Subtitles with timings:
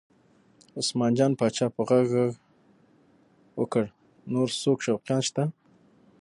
[0.79, 2.33] عثمان جان پاچا په غږ غږ
[3.59, 3.83] وکړ
[4.33, 5.43] نور څوک شوقیان شته؟